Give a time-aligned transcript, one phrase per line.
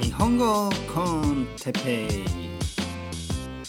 [0.00, 2.24] 日本語コンテペイ。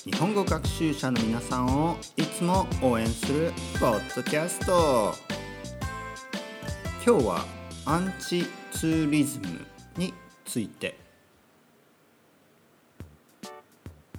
[0.10, 5.14] 日本語学習者の皆さんをいつも応援するポッドキャスト。
[7.06, 7.46] 今日は
[7.86, 9.48] アンチツーリズム
[9.98, 10.14] に
[10.46, 10.98] ついて。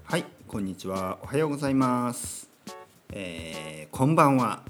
[0.04, 1.18] はいこんにちは。
[1.23, 2.50] おはようございます。
[3.12, 4.62] えー、こんばんは。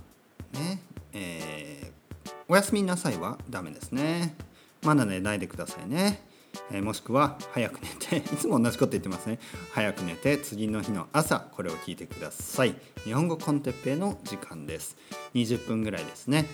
[0.53, 0.81] ね
[1.13, 4.37] えー、おやすみなさいはダメですね。
[4.83, 6.26] まだ寝ないでくださいね。
[6.71, 9.39] えー、もしくは早く寝て いつも同じこと言ってますね。
[9.73, 12.75] 早く寝て次の日の朝これを聞いてください。
[13.05, 14.97] 日本語コンテッペイの時間です。
[15.35, 16.47] 20分ぐらいですね。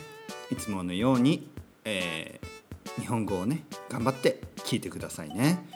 [0.50, 1.50] いつものように、
[1.84, 5.66] えー、日本語をね頑張って聞いてくださいね。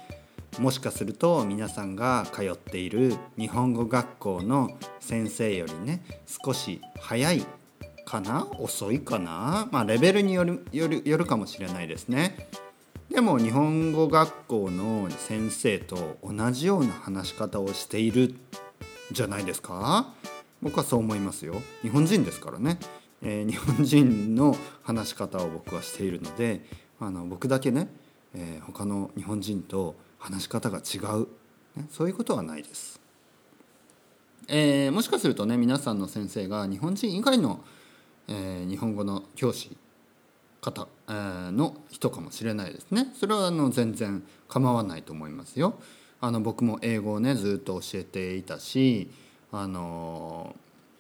[0.59, 7.45] もしかすると皆さんが通っている日本語学校の先生よりね少し早い
[8.07, 8.47] かな？
[8.59, 9.69] 遅いかな？
[9.71, 12.49] まあレベルによるよるよるかもしれないですね。
[13.17, 18.35] でも日本語学校の先生と同じような話し方をしている
[19.11, 20.13] じゃないですか？
[20.61, 21.55] 僕はそう思いますよ。
[21.81, 22.79] 日本人ですからね、
[23.23, 26.67] えー、日本人の話し方を僕はしているので
[27.01, 27.89] あの僕だけね、
[28.35, 31.21] えー、他の日本人と話し方が違う、
[31.75, 33.01] ね、そういうことはないです、
[34.47, 37.65] えー、もしかするとね皆さんの先生が日本人以外の、
[38.29, 39.75] えー、日本語の教師
[40.61, 43.13] 方の人かもしれないですね。
[43.15, 45.79] それはあの全然構わないと思いますよ。
[46.21, 49.11] あの僕も英語をねずっと教えていたし
[49.53, 50.57] あの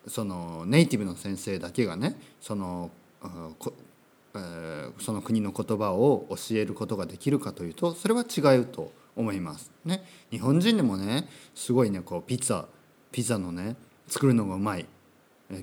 [0.07, 2.91] そのネイティブの先生だけがねその
[4.99, 9.71] その国の言葉を教えることができるかというとそれは違うと思います。
[9.85, 12.67] ね、日本人でもねすごいねこうピザ
[13.11, 13.77] ピザのね
[14.07, 14.87] 作るのがうまい。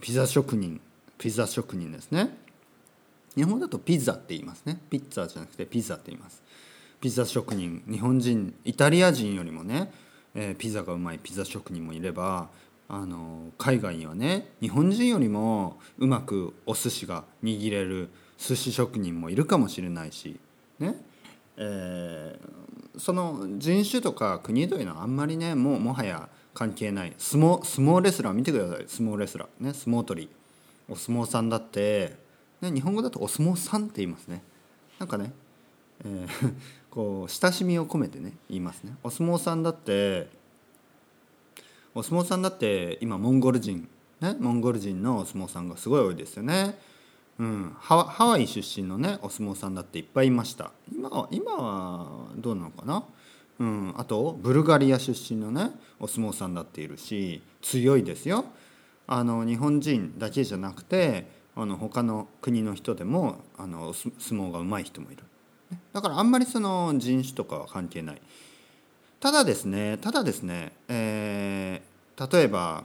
[0.01, 0.81] ピザ職人
[1.17, 2.35] ピザ職人ですね。
[3.35, 4.79] 日本だとピザって言いますね。
[4.89, 6.41] ピッツァじゃなくてピザって言います。
[7.01, 7.83] ピザ職人。
[7.89, 9.91] 日本人イタリア人よりもね、
[10.35, 11.19] えー、ピザがうまい。
[11.19, 12.49] ピザ職人もいれば
[12.87, 20.39] あの海外にはね日本人よりもうまくお寿司が握れる寿司職人もいるかもしれないし
[20.79, 20.95] ね。
[21.57, 27.13] えー、その人種とか国というのはあんまりねもうもはや関係ない。
[27.17, 28.85] 相撲相撲レスラー見てください。
[28.87, 29.63] 相撲レスラー。
[29.65, 29.73] ね。
[29.73, 30.29] 相撲取り
[30.87, 32.15] お相撲さんだって
[32.63, 34.41] ね、日本語だとお相撲さんって言いますね。
[34.97, 35.33] なんかね、
[36.05, 36.53] えー、
[36.89, 38.95] こう親しみを込めてね言いますね。
[39.03, 40.29] お相撲さんだって
[41.93, 43.87] お相撲さんだって今モンゴル人。
[44.21, 46.79] ねモンゴル人のお相撲さんがすごい多いですよね。
[47.39, 50.71] うん、ハワイ出身のねお相撲さんだっていっぱいいました。
[50.89, 53.03] 今は今はどうなのかな、
[53.59, 58.45] うん、あとブルガリア出身のねお相撲さんだっているし強いですよ。
[59.05, 65.23] あの日本人だけじゃなくてあの他の国の人でもあの相撲が上手い人もいる。
[65.91, 68.21] だからあんまりその人種とかは関係ない。
[69.19, 72.83] ただですねただですね、えー、例えば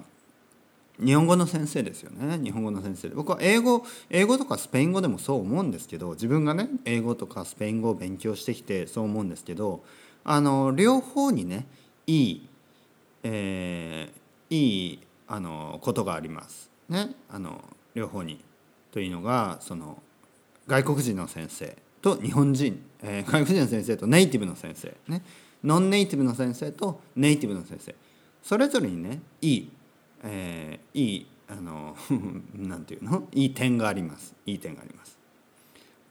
[0.99, 2.39] 日本語の先生ですよね。
[2.39, 9.85] 日本語の先生僕は英語英語とかスペイン語でもそう思うんですけど自分がね英語とかスペイン語を勉強してきてそう思うんですけど
[10.25, 11.67] あの両方にね
[12.07, 12.49] いい、
[13.23, 16.71] えー、いいあのことがあります。
[16.89, 17.63] ね、あの
[17.95, 18.48] 両方に。
[18.91, 20.03] というのがその
[20.67, 25.23] 外国人の先生と日本人、えー、外国人の先生とネイティブの先生ね。
[25.65, 27.95] ノンネイティブの先生とネイティブの先生。
[28.43, 29.71] それぞれにねいい、
[30.23, 31.97] えー、いいあの
[32.55, 33.27] なんていうの？
[33.33, 34.35] いい点があります。
[34.47, 35.19] いい点があります。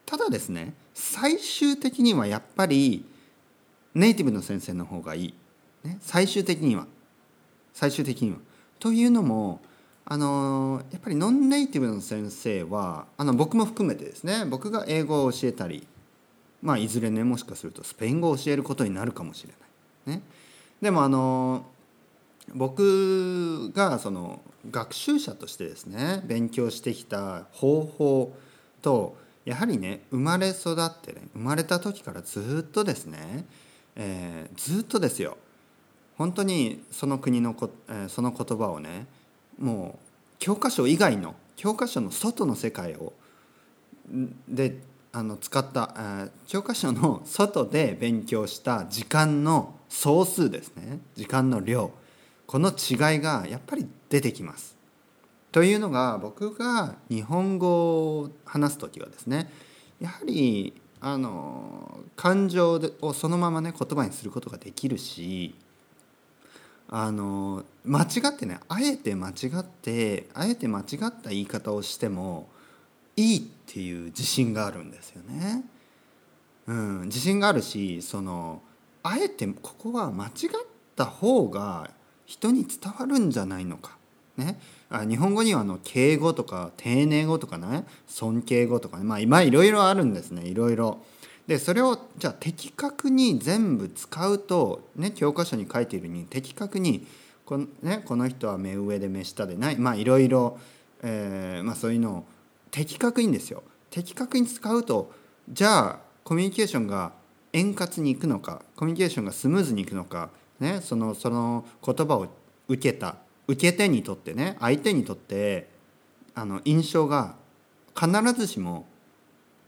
[0.05, 3.05] ただですね最終的にはやっぱり
[3.93, 5.33] ネイティブの先生の方がいい、
[5.83, 6.87] ね、最終的には。
[7.73, 8.37] 最終的には。
[8.79, 9.61] というのも
[10.09, 15.85] あのやっぱりノンネイティブの先生はあの僕も含めてですね僕が英語を教えたり、
[16.62, 19.50] まあ、いずれねもしかするとスペイン語を教えることになるかもしれ
[20.07, 20.17] ない。
[20.17, 20.23] ね、
[20.81, 21.66] でもあの
[22.56, 24.40] 僕がその
[24.72, 28.34] 学習者としてですね勉強してきた方法
[28.81, 33.46] とやはりね生まれ育ってね生まれた時からずっとですね、
[33.97, 35.37] えー、ずっとですよ
[36.17, 39.05] 本当にその国のこ、えー、その言葉をね
[39.59, 40.06] もう
[40.39, 43.13] 教科書以外の教科書の外の世界を
[44.47, 44.79] で
[45.11, 51.91] あの使った教科書の外で勉強した時間の総数ですね時間の量
[52.45, 54.78] この違いがやっぱり出てきます。
[55.51, 59.49] というのが僕が日本語を話す時はですね
[59.99, 65.55] やはりあの感情をそのままね言葉にすることができるし
[66.89, 72.47] あの間違ってねあえて間違ってあえて間違った言い方をしても
[73.16, 75.63] いいっていう自信があるんですよね。
[76.67, 78.61] うん、自信があるしその
[79.03, 80.31] あえてここは間違っ
[80.95, 81.89] た方が
[82.25, 83.97] 人に伝わるんじゃないのか。
[84.37, 84.59] ね、
[84.91, 90.99] あ日本語にはあの敬語とか丁寧語とかね尊敬語とかねまあ今いろいろあるんですねいろいろ。
[91.47, 97.08] でそれをじゃあ的確に全部使うと、ね、教科書に書いているように的確に
[97.46, 100.59] この,、ね、この人は目上で目下でないまあいろいろ、
[101.02, 102.26] えーまあ、そういうのを
[102.70, 103.64] 的確にですよ。
[103.90, 105.11] 的確に使うと
[105.49, 107.14] じゃあコミュニケーションが
[107.53, 110.29] 円滑にいくのかコミュニケーションがスムーズにいくのか、
[110.59, 112.28] ね、そのその言葉を
[112.67, 113.16] 受けた
[113.47, 115.70] 受け手にとってね相手にとって
[116.35, 117.35] あの印象が
[117.97, 118.85] 必ずしも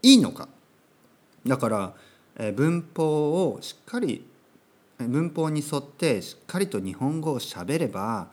[0.02, 0.48] いいのか。
[1.46, 1.94] だから
[2.52, 4.24] 文法をしっかり
[4.98, 8.28] 文法に沿ってしっかりと日本語をしゃべれば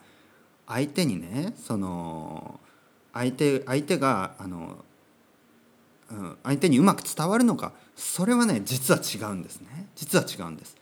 [0.68, 2.60] 相手にねその
[3.14, 4.78] 相手相手があの、
[6.12, 9.88] うん、相手にうまく伝わるのかそれはね実は違うんですね。
[9.96, 10.76] 実は違うんです。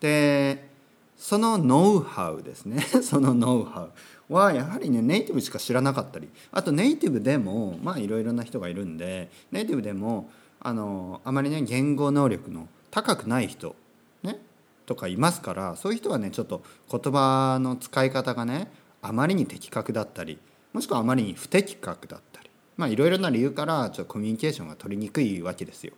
[0.00, 0.68] で
[1.16, 2.80] そのノウハウですね。
[3.02, 3.92] そのノウハウ。
[4.28, 6.28] はやはりねネイティブしか知らなかったり。
[6.52, 10.30] あとネイティブでもまあいろいろな人がいるんでネイティブでも
[10.60, 13.76] あのあまりね言語能力の高くない人、
[14.22, 14.38] ね、
[14.86, 18.70] とかいますからそういう人はねちょっと言葉の使い方がね
[19.02, 20.38] あまりに的確だったり
[20.72, 25.92] もしくはあまりに不的確だったりまあいろいろな理由からちょっとコミュニケーションが取りにくいわけですよ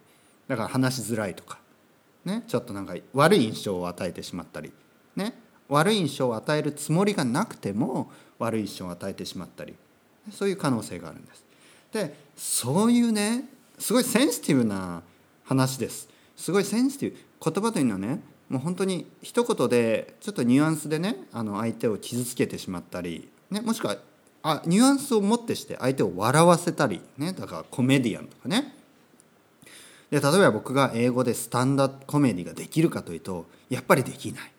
[0.48, 1.58] だから話しづらいとか、
[2.24, 4.72] ね、ちょっとなんか悪い印象を与えてしまったり、
[5.16, 5.34] ね、
[5.68, 9.74] 悪い印象を与えるつもりがなくても悪い印象を与えてしまったり
[10.32, 11.44] そういう可能性があるんです。
[11.92, 13.44] でそういうね
[13.80, 15.02] すごいセンシティブな
[15.44, 16.08] 話です。
[16.36, 17.16] すごいセンシティブ。
[17.52, 23.96] 言葉というのはねもう本当に一言でちょっとニュアンスでねあの相手を傷つけてしまったり、ね、もしくは
[24.42, 28.74] あニュアンスをもってして相手を笑わせたり、ね、だからコメディアンとかね。
[30.10, 34.52] で例えば僕が英語でスタンダードコメディができるかというとやっぱりできない。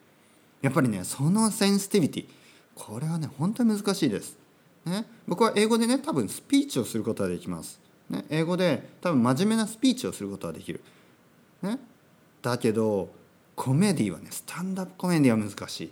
[0.62, 2.26] やっぱりねそのセンシティビティ
[2.74, 4.38] これはね本当に難しいです、
[4.86, 7.81] ね、僕は英語でね多分スピーチをすることができます。
[8.12, 10.80] ね、英語で多分真面目なスピーチをすることはできる、
[11.62, 11.78] ね、
[12.42, 13.08] だけど
[13.56, 15.90] コメディはねスタンダップコメディは難し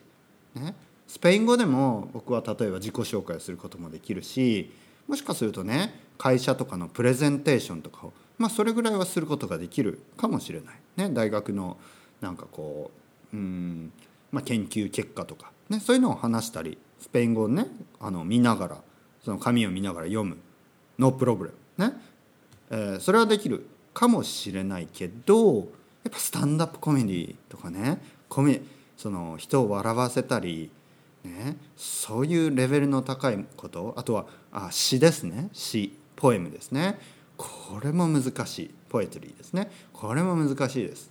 [0.55, 0.75] い、ね、
[1.06, 4.70] スペイン語でも僕は例えば自己紹介をすることもできるし
[5.08, 11.78] もしかするとね会社とかのプレゼンテーションとかをまあそれぐらいはすることができるかもしれない、ね、大学の
[12.20, 12.90] なんかこ
[13.32, 13.93] ううん、
[14.31, 17.66] まあ、研究結果とか、ね、そういうのを話したりスペイン語をね
[17.99, 18.76] あの見ながら
[19.25, 20.37] その紙を見ながら読む。
[20.99, 21.94] ノープロブレムね。
[22.70, 25.67] えー、それはできるかもしれないけどやっ
[26.11, 28.62] ぱスタンダップコメディとかねコメ
[28.96, 30.70] その人を笑わせたり、
[31.25, 35.49] ね、そういうレベルの高いことあとはあ詩ですね。
[35.52, 36.99] 詩ポエムですね。
[37.38, 38.70] これも難しい。
[38.90, 39.70] ポエトリーですね。
[39.94, 41.11] これも難しいです。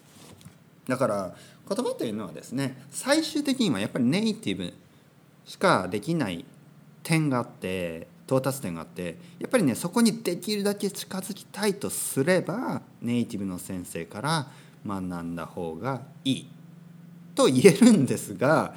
[0.88, 1.36] だから
[1.68, 4.74] 言葉というのはですね最終的にはやっぱりネイティブ
[5.46, 6.46] しかできない
[7.04, 14.48] 点があって到達点があってやっぱりねそこにできるだけ近づきたいとすればネイティブの先生から
[14.86, 16.50] 学んだ方がいい
[17.34, 18.76] と言えるんですが、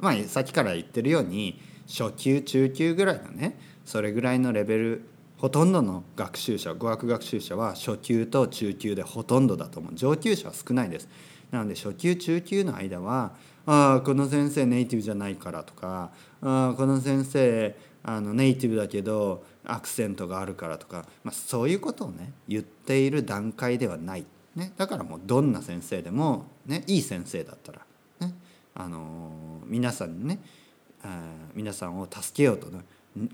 [0.00, 3.56] まあ、さっきから言ってるように初級中級ぐらいのね。
[3.84, 5.02] それぐらいのレベル
[5.38, 9.94] ほとんどの学習者語学学習者は初級と中級でほとんどだと思う。
[9.94, 11.08] 上級者は少ないです。
[11.50, 13.32] なので初級中級の間は
[13.66, 16.10] 「ああこの先生ネイティブじゃないから」とか
[16.42, 24.24] 「ああこの先生あのネイティブだけどアクセントがあるからとか、まあ、そういうことをね言っている段階ではない、
[24.56, 27.80] ね、だからもうどんな先生でも、ね、いい先生だったら、
[28.20, 28.34] ね
[28.74, 30.40] あの皆さんにね
[31.54, 32.80] 皆さんを助けようと、ね、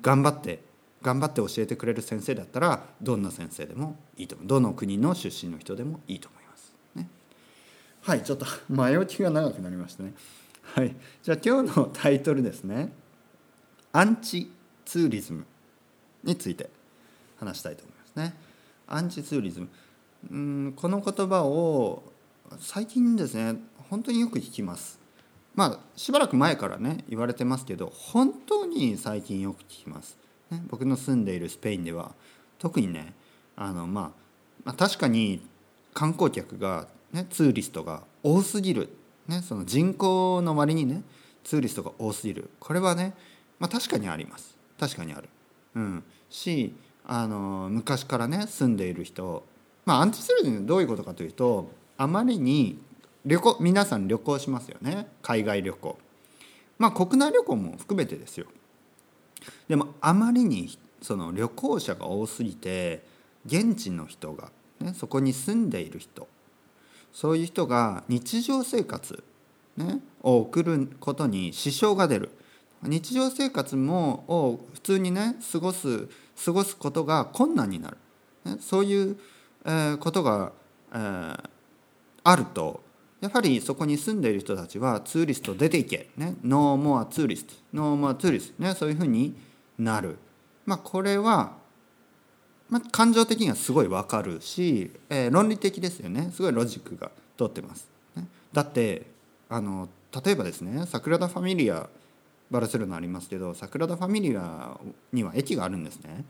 [0.01, 0.63] 頑張って
[1.03, 4.49] 頑張って教えてくれる先生だったらどんな先生でもいいと思う。
[4.49, 6.44] どの国の出身の人でもいいと思います。
[8.05, 10.13] はいちょっと 前置きが長くなりましたね。
[10.75, 12.93] はい、じゃあ今日のタイトルですね。
[13.93, 14.53] アンチ
[14.85, 15.47] ツーリズム
[16.23, 16.69] について
[17.39, 18.35] 話したいと思いますね。
[18.87, 19.69] アンチツーリズム
[20.31, 22.03] うんこの言葉を
[22.59, 23.57] 最近ですね
[23.89, 25.01] 本当によく聞きます。
[25.55, 30.19] まあしばらく前からね言われてますけど本当に最近よく聞きます。
[30.51, 32.15] ね、僕の住んでいるスペインでは
[32.59, 33.15] 特にね
[33.57, 34.11] あの、まあ、
[34.63, 35.41] まあ確かに
[35.95, 38.89] 観光客が、ね、ツーリストが多すぎる、
[39.29, 41.03] ね、その人口の割にね
[41.45, 43.15] ツーリストが多すぎるこれはね、
[43.61, 44.57] まあ、確かにあります。
[44.81, 45.29] 確かにある。
[45.77, 46.75] うん、し
[47.07, 49.45] あの昔からね住んでいる人
[49.85, 52.81] まあアンチスルーどういうことかというとあまりに
[53.25, 55.97] 旅行皆さん旅行しますよね海外旅行。
[56.79, 58.47] まあ国内旅行も含めてですよ。
[59.69, 63.05] でもあまりにその旅行者が多すぎて
[63.47, 66.27] 現地の人が、ね、そこに住んでいる人
[67.15, 69.25] そういう人が日常生活
[69.77, 72.31] ね、を送ることに支障が出る。
[72.83, 76.07] 日常生活もを普通にね過ごす
[76.45, 77.97] 過ごすことが困難になる、
[78.45, 79.17] ね、そういう、
[79.65, 80.53] えー、ことが、
[80.93, 81.51] えー、
[82.25, 82.83] あると
[83.23, 89.35] やはりそこに住んでいる人たちはツーリスト出ていけ、ね、 no more tourist no more tourist、ね、そういうふうに
[89.79, 90.19] なる、
[90.67, 91.57] まあ、これは、
[92.71, 96.31] まあ、感情的にはすごいわかるし、えー、論理的ですよね。
[96.35, 99.03] すごいロジックが通ってます、ね、だって
[99.49, 99.89] あの
[100.25, 101.89] 例えばですねサクラダ・ファミリア
[102.51, 104.79] バルセロナありますけどサクラダ・ファミリア
[105.13, 106.25] には駅があるんですね。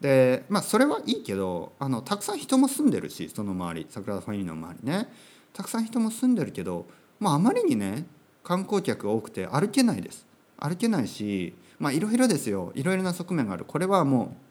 [0.00, 5.08] でまあそれはいいけどあのたくさん人も住んでるしその周りサクラダ・ファミリアの周りね。
[5.52, 6.86] たくさん人も住んでるけど、
[7.18, 8.04] まあ、あまりにね
[8.44, 10.24] 観光客が多くて歩けないです。
[10.58, 12.72] 歩けないしまあいろいろですよ。
[12.74, 13.64] いろいろな側面がある。
[13.64, 14.49] これはもう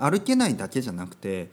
[0.00, 1.50] 歩けないだけじゃなくて、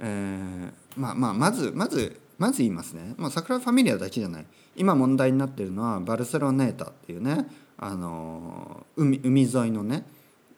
[0.00, 7.46] えー、まあまあまずまずまず言いますね、まあ、サクラファミリアだけじゃない今問題になってるのはバルセロネータっていうね
[7.78, 10.04] あの海海沿いのね、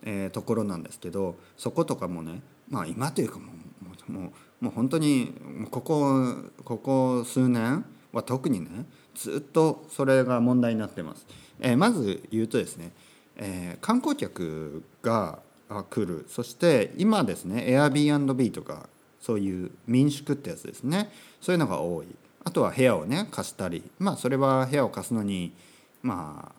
[0.04, 5.34] えー、ところなんですけどそことかもねまあ今というかもうもうもう本当に
[5.70, 11.26] ここここ数年は特にねずっとそれが問題になってます。
[11.60, 12.92] えー、まず言うとですね、
[13.36, 16.26] えー、観光客が来る。
[16.28, 18.88] そして今ですね Airbnb とか
[19.20, 21.10] そういう民宿ってやつですね。
[21.40, 22.06] そういうのが多い。
[22.44, 23.82] あとは部屋をね貸したり。
[23.98, 25.52] まあそれは部屋を貸すのに
[26.02, 26.52] まあ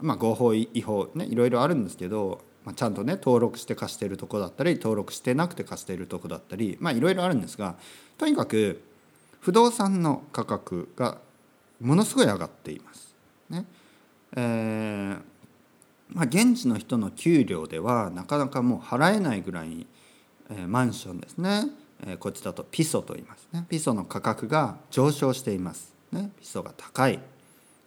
[0.00, 7.76] まあ合法違法ねいろいろあるんですけど、まあ、ちゃんとね登録して貸してるとこだったり登録してなくて貸してるとこだったりまあいろいろあるんですが
[8.18, 8.82] とにかく
[9.40, 11.18] 不動産の価格が
[11.80, 13.14] ものすごい上がっています。
[13.50, 13.64] ね。
[14.36, 15.33] えー
[16.12, 19.86] まあ、現地の人の給料ではなかなかもう払えないぐらい、
[20.50, 21.68] えー、マンションですね、
[22.06, 23.64] えー、こっちだとピソと言いますね。
[23.68, 27.18] ピソの価格が上昇しています、ね、ピソが高い。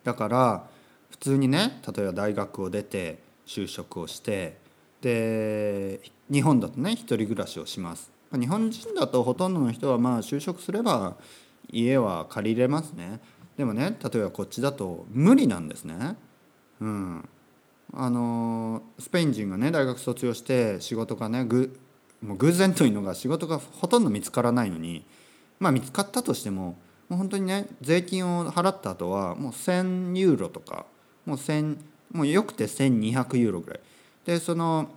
[0.04, 0.68] だから
[1.10, 4.58] 普通にね例えば大学を出て就職をして
[5.02, 8.12] で日本だとね一人暮らしをします。
[8.34, 11.16] 日本人だとほとんどの人はまあ就職すれば
[11.70, 13.22] 家は借りれますね。
[13.58, 16.16] でもね例えばこっちだと無理なんですね。
[16.82, 17.30] うん。
[17.94, 21.80] あのスペイン人がね大学卒業して仕事がねぐ
[22.22, 25.06] もう偶然というのが仕事がほとんど見つからないのに
[25.60, 26.78] まあ見つかったとしても
[27.10, 30.86] もう本当にね税金を払った後はもう1,000ユーロとか
[31.26, 31.78] もう1
[32.12, 33.80] もうよくて1200ユーロぐらい。
[34.26, 34.90] でその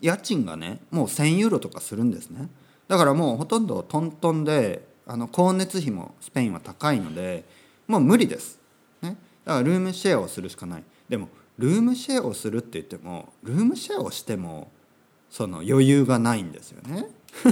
[0.00, 2.48] 家賃がねもう1,000ユーロとかするんですね。
[2.88, 7.44] だからもうほとんどトントンであの光熱費もスペインは高いので
[7.86, 8.60] もう無理です、
[9.02, 10.84] ね、だからルームシェアをするしかない。
[11.08, 11.28] でも
[11.60, 14.70] ルームシェアをするって言ってもルームシェアをしても
[15.28, 17.06] その余裕がないんですよね。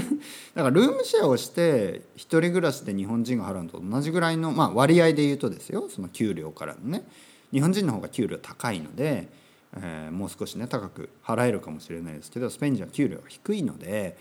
[0.54, 5.88] だからルームシェアをして1人暮らしで日本人が払うのと同じぐらいの、まあ、割合で言うとですよ。
[5.88, 7.04] その給料からのね。
[7.52, 9.28] 日本人の方が給料高いので、
[9.76, 14.16] えー、もう少しね高く払えるかもしれないですけどスペイン人は給料が低いので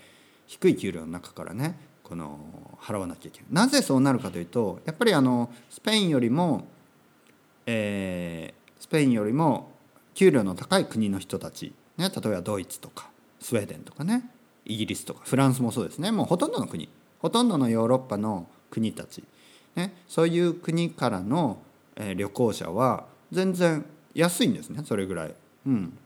[0.46, 2.38] 低い給料の中からねこの
[2.80, 3.48] 払わなきゃいけない。
[3.50, 6.66] なぜそうなるかというとやっぱりあのスペインよりも、
[7.66, 9.77] えー、スペインよりも
[10.18, 13.08] 給料の高い国の人たち、ね、例えばドイツとか
[13.38, 14.28] スウェーデンとかね
[14.64, 16.10] イギリスとかフランスもそうですね。
[16.10, 16.88] もうほとんどの国
[17.20, 19.22] ほとんどのヨーロッパの国たち、
[19.76, 21.58] ね、そういう国からの、
[21.94, 25.34] え、旅行者は全然安いんですねそれぐらい。
[25.66, 25.96] うん。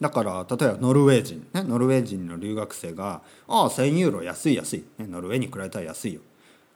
[0.00, 6.20] だから例えばノルウェー人ねノルウェー人の留学生が「ああ1,000ユーロ安い安い、ね、ノルウェーに比べたら安いよ」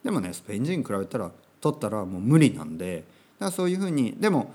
[0.05, 3.03] でもねスペイン人に比べたら取ったらもう無理なんで
[3.39, 4.53] だからそういうふうにでも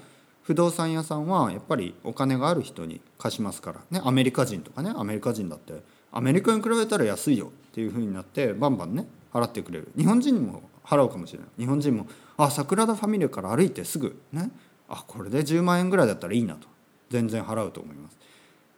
[0.51, 3.81] 不動産屋さんはやっぱりお金がある人に貸しますから。
[3.89, 4.93] ねアメリカ人とかね。
[4.97, 5.75] アメリカ人だって
[6.11, 9.93] アメリカに比べたら安いよっていうふうになってバンバンね払ってくれる。
[9.97, 11.49] 日本人も払うかもしれない。
[11.57, 14.51] 日本人もあ桜田ファミリアから歩いてすぐね。
[14.89, 16.67] あこれで10万円ぐらいだったらいいなと。
[17.11, 18.19] 全然払うと思います。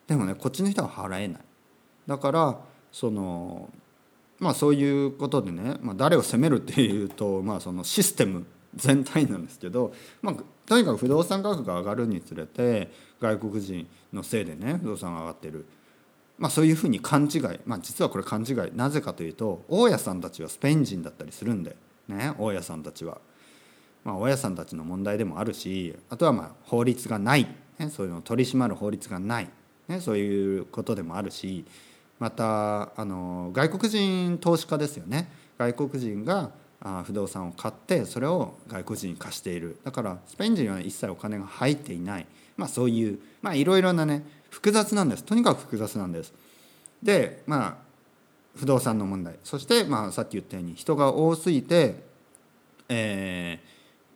[0.06, 1.40] でもねこっちの人は払えない。
[2.06, 2.58] だから
[2.92, 3.70] その
[4.40, 10.34] まあそういうことでね、まあ、誰を責めるっていうと、まあ、そのシステム全体なんですけど、まあ、
[10.72, 15.66] とにかく不動産価格が上がるにつれて外国人のせいでね不動産が上がってる、
[16.38, 18.56] まあ、そういうふうに勘違い、まあ、実はこれ勘違い。
[18.74, 21.76] なぜかというと大家さんたちはスペイン人だったりするんで、
[22.08, 23.20] ね、大家さんたちは。
[24.02, 27.46] まあ、大家さんたちの問題でもあるしあとはまあ法律がない、
[27.78, 29.50] ね、そういうのを取り締まる法律がない、
[29.88, 31.66] ね、そういうことでもあるし
[32.18, 35.30] またあの外国人投資家ですよね。
[35.58, 36.50] 外国人が
[37.04, 39.78] 不動産を買ってそれを外国人に貸している。
[39.84, 45.24] だからスペイン人は一切お金が入っていない、まあ、そういうまあいろいろなね複雑なんです。
[45.24, 46.32] とにかく複雑なんです。
[47.02, 47.76] でまあ
[48.56, 49.36] 不動産の問題。
[49.44, 52.02] そしてまあさっき言ったように人が多すぎて、
[52.88, 53.68] えー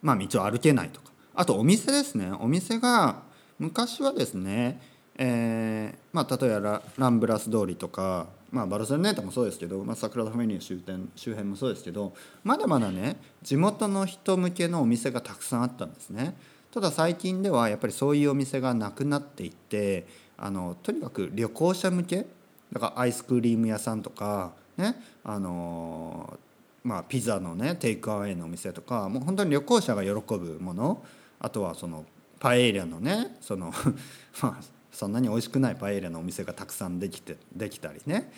[0.03, 1.11] まあ、道を歩けないとか。
[1.35, 2.31] あとお店ですね。
[2.41, 3.23] お店が
[3.59, 4.81] 昔はですね、
[5.17, 16.35] えーまあ、例えばランブラス通りとか、まあ、バルセロネータもそうですけど、まあ、サクラダ・ファミリア周辺周辺もそうですけどまだまだね地元の人向けのお店がたくさんあったんですね。
[16.73, 20.07] ただ最近ではやっぱりそういうお店がなくなっていって
[20.39, 22.27] あのとにかく旅行者向け
[22.73, 26.39] だからアイスクリーム屋さんとかねあの
[26.83, 31.03] まあ、ピザのねテイクアウェイのお店とかもう本当に旅行者が喜ぶもの
[31.41, 32.05] あとはその
[32.39, 33.73] パエリアのねその
[34.41, 38.33] まあそんなに美味しくないパエリアのお店がたくさんできてできたりね、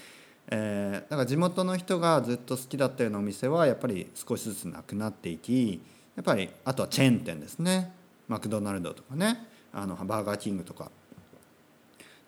[0.51, 5.81] えー、だから地元の人がずっと好きだったようなお店はやっぱり少しずつなくなっていき
[6.17, 7.93] やっぱりあとはチェーン店ですね。
[8.27, 9.47] マクドナルドとかね。
[9.73, 10.91] あのバーガーキングとか。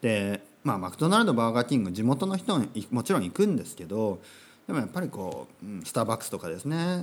[0.00, 4.20] でまあマクドナルドバーガーキング地元の人ももちろん行くんですけど
[4.68, 6.76] でもやっぱりこうスターバックスとかですね。
[6.76, 7.02] や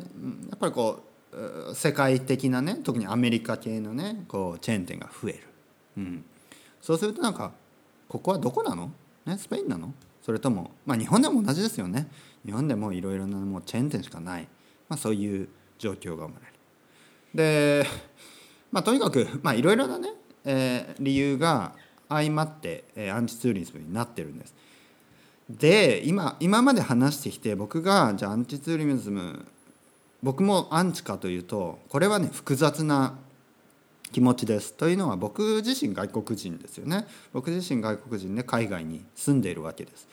[0.55, 1.03] っぱりこ
[1.33, 5.39] う世界的なね特にアメリカ系のねこうチェーン店が増える、
[5.97, 6.25] うん、
[6.87, 7.51] そうするとなんか
[8.07, 8.89] ここはどこなの、
[9.25, 9.93] ね、スペインなの？
[10.25, 12.07] それとも、まあ、日本でも同じですよね
[12.45, 14.47] 日本でもいろいろなもうチェーン店しかない、
[14.87, 16.53] まあ、そういう状況が生まれる。
[17.35, 17.85] で、
[18.71, 20.13] まあ、とにかくいろいろなね、
[20.45, 21.73] えー、理由が
[22.07, 24.55] 相まって、えー、アンチツーリズムになってるんです。
[25.49, 29.45] で今今まで話してきて僕がじゃあアンチツーリズム
[30.23, 33.17] 僕もアンチかというとこれはね複雑な
[34.11, 34.73] 気持ちです。
[34.73, 37.07] というのは僕自身外国人ですよね。
[37.33, 40.07] 僕自身外国人で海外に住んでいるわけです。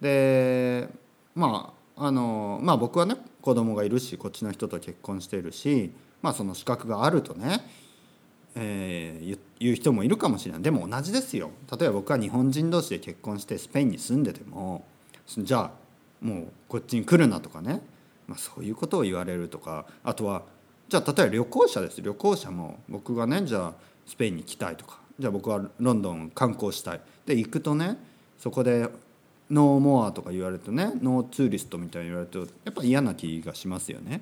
[0.00, 0.88] で
[1.34, 7.64] まああのまあ僕はね子供がいるしこっちの人と結婚しているしまあその資格があるとね
[8.58, 10.62] えー、言う人もいるかもしれない。
[10.62, 11.50] でも同じですよ。
[11.78, 14.84] 例えば僕は日本人同士で結婚してスペインに住んでても
[15.26, 15.70] じゃあ
[16.22, 17.82] もうこっちに来るなとかね、
[18.26, 19.84] まあ、そういうことを言われるとか。
[20.02, 20.42] あとは
[20.88, 22.00] じゃあ例えば旅行者です。
[22.00, 23.72] 旅行者も僕がねじゃあ
[24.06, 25.00] スペインに来たいとか。
[25.18, 27.00] じゃあ僕はロンドン観光したい。
[27.24, 27.96] で行くとね
[28.38, 28.88] そこで
[29.50, 34.20] ノーモアとか言われるとねノーツーリストみたいに言われるとやっぱ嫌な気がしますよね。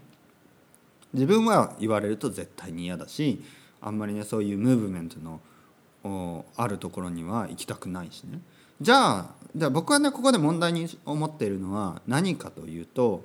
[1.12, 3.42] 自分は言われると絶対に嫌だし
[3.80, 5.18] あんまりねそういうムーブメント
[6.04, 8.40] のあるところには行きたくないしね。
[8.80, 13.22] じゃあじゃあ僕はねここで問題に思っているのは何かというと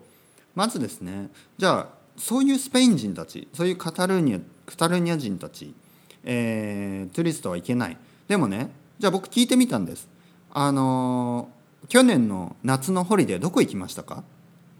[0.55, 5.73] まずですねじゃあそういうスペイン人たちそういうカタルーニャカタルーニャ人たち、
[6.23, 7.97] えー、トゥリストはいけない。
[8.27, 10.07] でもねじゃあ僕聞いてみたんです。
[10.51, 14.23] あのー、去年の夏のホリデーどこ行きましたか？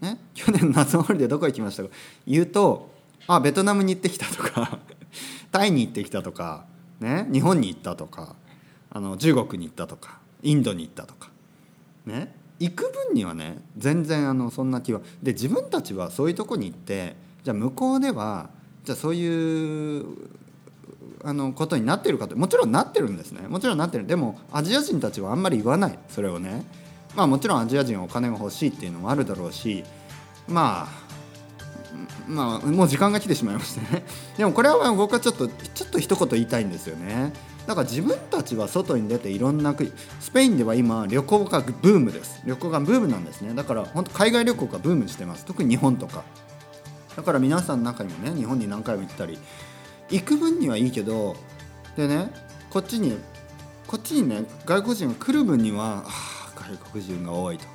[0.00, 0.18] ね？
[0.34, 1.88] 去年の夏のホリデーどこ行きましたか？
[2.26, 2.90] 言うと
[3.26, 4.78] あベトナムに行ってきたとか
[5.50, 6.66] タイに行ってきたとか、
[7.00, 8.36] ね、日本に行ったとか
[8.90, 11.30] あの中国に行ったとかインドに行ったとか
[12.04, 12.34] ね？
[12.58, 15.00] 行く分にはね全然あのそんな気は。
[15.22, 18.50] で自分たちはそういうとこに行ってじゃあ向こうでは
[18.84, 20.04] じゃあそういう
[21.22, 23.46] あのことになってるかともちろんなってるんですね。
[23.48, 24.06] もちろんなってる。
[24.06, 25.98] でもアジア人たちはあんまり言わない。
[26.08, 26.64] それをね。
[27.14, 29.84] まあもちろんアジア人はお金が欲しいっていうのもあるだろうし
[30.48, 31.10] まあ
[32.28, 34.04] まあもう時間が来てしまいましてね。
[34.38, 37.32] でもこれは僕はちょっとちょっと一言言いたいんですよね。
[37.66, 42.40] だから自分たちは外に出ていろんな国スペインでは今旅行がブームです。
[42.46, 43.54] 旅行がブームなんですね。
[43.54, 45.44] だから本当海外旅行がブームしてます。
[45.44, 46.24] 特に日本とか。
[47.20, 49.38] だから皆さんの中にもね日本に何回も行ったり
[50.08, 51.36] 行く分にはいいけど
[51.94, 52.32] でね
[52.70, 53.18] こっちに
[53.86, 57.66] こっちにね外国人が来る分にはあ外国人が多いと。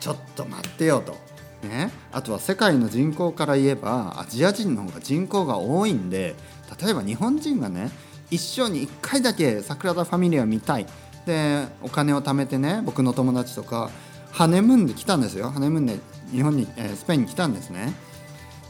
[0.00, 1.16] ちょっと待ってよと。
[1.62, 6.36] ね、あとは世界の人口から言えばアジア人の方が人口が多いんで
[6.80, 7.90] 例えば日本人がね
[8.30, 10.86] 一生に1回だけ桜田ファミリアを見たい。
[11.26, 13.90] でお金を貯めてね僕の友達とか
[14.32, 15.50] ハネムーンで来たんですよ。
[15.50, 15.98] ハネムーンで
[16.32, 17.92] 日本に、えー、スペインに来たんですね。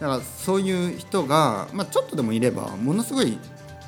[0.00, 3.38] だからそういう人が、まあ、ちょっとでもいればものすごい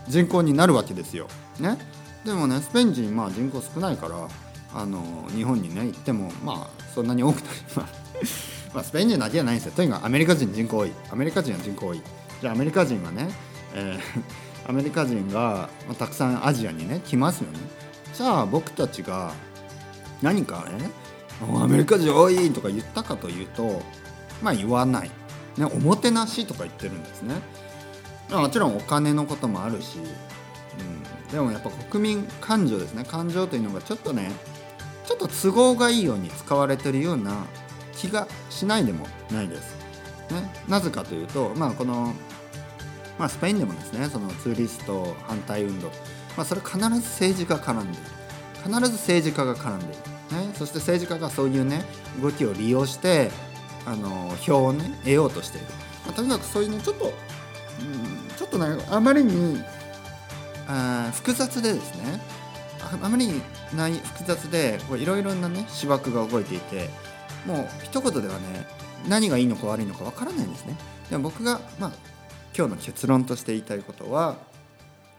[0.08, 1.28] 人口になるわけですよ、
[1.60, 1.78] ね、
[2.24, 4.28] でもねスペイン人、まあ、人口少ないから
[4.74, 7.88] あの日本にね行ってもまあそんなに多くなり
[8.74, 9.72] まあ、スペイン人だけじゃないんですよ。
[9.72, 10.92] とにかくアメリカ人人口多い。
[11.10, 12.02] アメリカ人は人口多い。
[12.40, 13.28] じゃあアメリカ人はね、
[13.74, 14.30] えー、
[14.70, 17.58] アメリカ人が、まあ、たくさんアジアにね来ますよね。
[18.14, 19.32] じゃあ僕たちが
[20.22, 20.90] 何かね
[21.60, 23.82] アメリカ人多いとか言ったかというと
[24.42, 25.10] まあ言わない、
[25.56, 27.36] ね、おもてなしとか言ってるんですね。
[28.30, 33.04] もちろんお金のこともあるし、うん、でもやっぱ国民感情ですね。
[33.04, 34.30] 感情というのがちょっとね
[35.06, 37.44] ちょっと都合がいいように使われてるような
[37.96, 39.76] 気がしないでもないです。
[40.30, 42.14] ね、なぜかというと、まあ、この、
[43.18, 45.88] まあ、スペインでもですねそのツーリスト反対運動、
[46.36, 48.20] まあ、それ必ず政治が絡んでいる。
[48.62, 51.82] 必ず政治家が絡んでいる、ね、そして政治家がそういうね
[52.22, 53.30] 動きを利用して
[53.86, 55.66] あの票をね得ようとしている、
[56.06, 57.12] まあ、とにかくそういうねちょっとうん
[58.36, 59.62] ちょっとねあまりに
[60.66, 62.20] あ複雑でですね
[63.02, 63.42] あまりに
[63.74, 66.88] ない複雑でいろいろなね思惑が動いていて
[67.46, 68.66] もう一言ではね
[69.08, 70.76] 何がいいのか悪いのかわからないんですね。
[71.08, 71.92] でも僕が、まあ、
[72.56, 74.36] 今日の結論として言いたいことは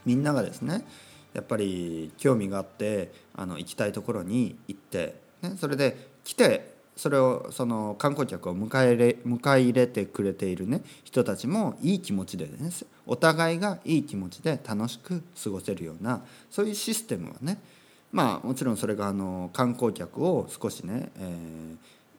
[0.06, 0.86] みんながですね
[1.34, 12.52] やっぱり興味があってあの行きたいところに行って、ね、それで来てそれをその観光客を迎えれ迎え入れてくれている、ね、人たちもいい気持ちでね
[13.08, 17.58] お互いがいい気持ちで楽しく過ごせるようなそういうシステムはね
[18.12, 21.38] まあもちろんそれがあの観光客を少しね、え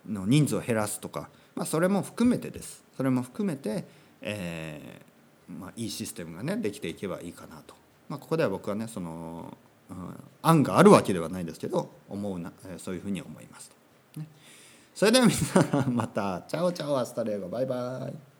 [0.09, 3.85] ー、の人数を減らすとか、まあ、それも含めてですそれも含めて、
[4.21, 7.77] えーまあ、いいシステムがねできていけばいいかなと、
[8.09, 9.57] まあ、ここでは僕はねその、
[9.91, 9.97] うん、
[10.43, 13.69] 案があるわけではないですけど思うなそういうふうに思います。
[13.69, 13.82] ね、
[14.95, 18.32] それでは皆さんまた chao chao hasta luego バイバイ。